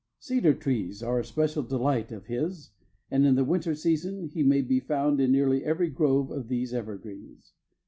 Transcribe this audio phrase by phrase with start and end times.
[0.17, 2.71] Cedar trees are a special delight of his
[3.11, 6.73] and, in the winter season, he may be found in nearly every grove of these
[6.73, 7.53] evergreens.